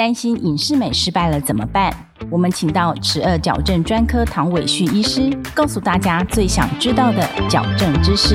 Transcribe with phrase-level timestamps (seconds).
[0.00, 1.94] 担心隐适美失败了怎么办？
[2.30, 8.34] 我们请到齿颚矫正专科唐伟旭医师，告诉大家最想知道的矫正知识。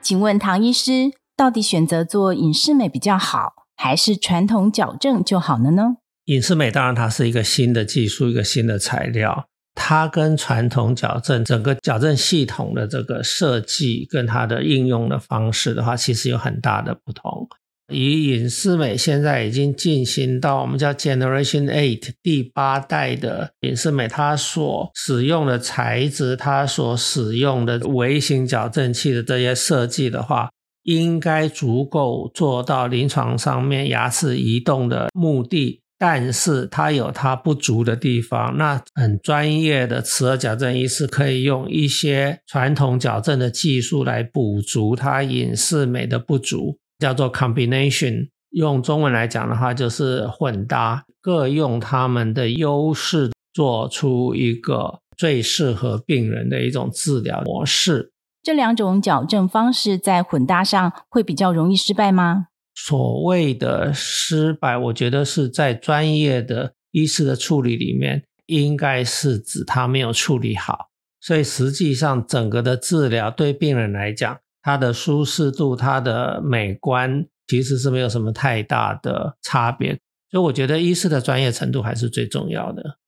[0.00, 5.96] 请问唐医师，到底选择做隐适美比较好，还是传统矫正就好了呢？
[6.24, 9.44] 隐适美当然它是一个新的技术，一个新的材料，
[9.80, 17.48] 它跟传统矫正整个矫正系统的这个设计跟它的应用的方式的话，其实有很大的不同。
[17.92, 30.50] 以隐适美现在已经进行到我们叫 Generation Eight 第八代的隐适美，它所使用的材质，它所使用的微型矫正器的这些设计的话。
[30.84, 38.56] 应该足够做到临床上面牙齿移动的目的，但是它有它不足的地方。
[38.56, 48.28] 那很专业的齿颚矫正医师可以用一些传统矫正的技术来补足它隐适美的不足，叫做 combination。
[48.50, 58.12] 用中文来讲的话，就是混搭，各用他们的优势，做出一个最适合病人的一种治疗模式。
[58.42, 62.47] 这两种矫正方式在混搭上会比较容易失败吗？
[62.80, 70.86] 所谓的失败，我觉得是在专业的医师的处理里面，应该是指他没有处理好。
[71.20, 79.98] 所以实际上，整个的治疗对病人来讲，它的舒适度、它的美观，其实是没有什么太大的差别。
[80.30, 82.98] 所以我觉得医师的专业程度还是最重要的。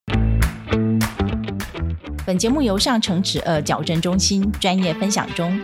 [2.26, 5.58] 本节目由上城齿颚矫正中心专业分享中。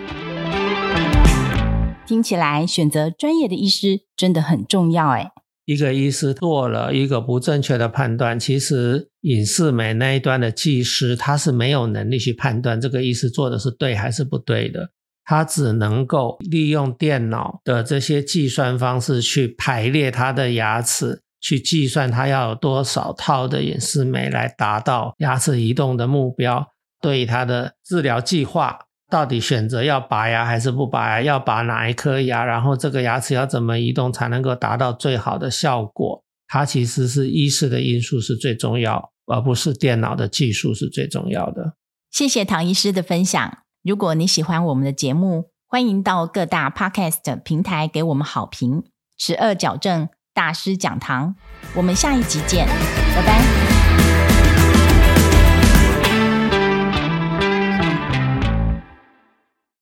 [2.06, 5.32] 听起来选择专业的医师真的很重要哎。
[5.64, 14.90] 一个医师做了一个不正确的判断，其实隐适美那一端的技师他是没有能力去判断这个医师做的是对还是不对的，
[15.24, 21.22] 他只能够利用电脑的这些计算方式去排列他的牙齿。
[21.38, 26.66] 去计算他要有多少套的隐适美来达到牙齿移动的目标，
[27.00, 28.76] 对他的治疗计划
[29.10, 36.24] 到底选择要拔牙还是不拔牙，要拔哪一颗牙，然后这个牙齿要怎么移动才能够达到最好的效果？
[36.48, 41.74] 它其实是医师的因素是最重要，而不是电脑的技术是最重要的。
[42.10, 43.58] 谢谢唐医师的分享。
[43.82, 48.84] 如果你喜欢我们的节目，欢迎到各大 Podcast 平台给我们好评。
[49.18, 50.08] 十二矫正。
[50.36, 51.34] 大师讲堂，
[51.74, 53.75] 我们下一集见，拜拜。